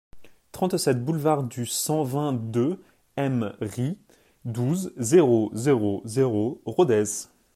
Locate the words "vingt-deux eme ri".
2.03-3.99